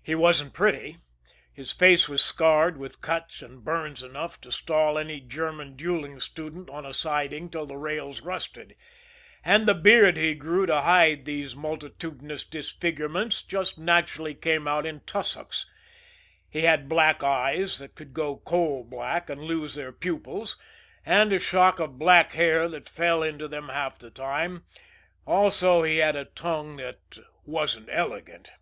[0.00, 0.98] He wasn't pretty.
[1.52, 6.70] His face was scarred with cuts and burns enough to stall any German duelling student
[6.70, 8.76] on a siding till the rails rusted,
[9.44, 15.00] and the beard he grew to hide these multitudinous disfigurements just naturally came out in
[15.00, 15.66] tussocks;
[16.48, 20.56] he had black eyes that could go coal black and lose their pupils,
[21.04, 24.64] and a shock of black hair that fell into them half the time;
[25.26, 27.00] also, he had a tongue that
[27.44, 28.52] wasn't elegant.